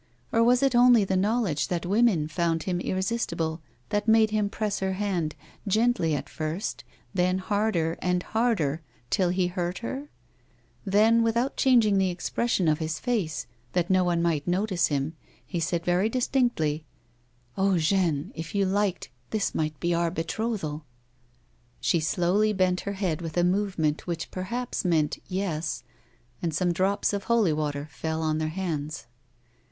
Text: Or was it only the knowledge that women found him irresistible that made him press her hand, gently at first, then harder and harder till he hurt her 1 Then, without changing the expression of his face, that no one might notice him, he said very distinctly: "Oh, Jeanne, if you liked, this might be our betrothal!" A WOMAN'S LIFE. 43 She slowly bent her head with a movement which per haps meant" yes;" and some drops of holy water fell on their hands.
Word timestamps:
Or 0.31 0.43
was 0.43 0.63
it 0.63 0.73
only 0.73 1.03
the 1.05 1.15
knowledge 1.15 1.67
that 1.67 1.85
women 1.85 2.27
found 2.27 2.63
him 2.63 2.79
irresistible 2.79 3.61
that 3.89 4.07
made 4.07 4.31
him 4.31 4.49
press 4.49 4.79
her 4.79 4.93
hand, 4.93 5.35
gently 5.67 6.15
at 6.15 6.27
first, 6.27 6.83
then 7.13 7.37
harder 7.37 7.99
and 8.01 8.23
harder 8.23 8.81
till 9.11 9.29
he 9.29 9.45
hurt 9.45 9.77
her 9.85 9.95
1 10.85 10.85
Then, 10.85 11.21
without 11.21 11.55
changing 11.55 11.99
the 11.99 12.09
expression 12.09 12.67
of 12.67 12.79
his 12.79 12.97
face, 12.97 13.45
that 13.73 13.91
no 13.91 14.03
one 14.03 14.23
might 14.23 14.47
notice 14.47 14.87
him, 14.87 15.13
he 15.45 15.59
said 15.59 15.85
very 15.85 16.09
distinctly: 16.09 16.83
"Oh, 17.55 17.77
Jeanne, 17.77 18.31
if 18.33 18.55
you 18.55 18.65
liked, 18.65 19.11
this 19.29 19.53
might 19.53 19.79
be 19.79 19.93
our 19.93 20.09
betrothal!" 20.09 20.47
A 20.57 20.73
WOMAN'S 20.73 20.73
LIFE. 20.73 21.91
43 21.91 21.99
She 21.99 21.99
slowly 22.03 22.53
bent 22.53 22.79
her 22.81 22.93
head 22.93 23.21
with 23.21 23.37
a 23.37 23.43
movement 23.43 24.07
which 24.07 24.31
per 24.31 24.45
haps 24.49 24.83
meant" 24.83 25.19
yes;" 25.27 25.83
and 26.41 26.55
some 26.55 26.71
drops 26.73 27.13
of 27.13 27.25
holy 27.25 27.53
water 27.53 27.87
fell 27.91 28.23
on 28.23 28.39
their 28.39 28.47
hands. 28.49 29.05